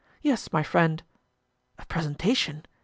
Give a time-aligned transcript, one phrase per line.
[0.23, 1.03] "Yes, my friend."
[1.77, 2.65] "A presentation?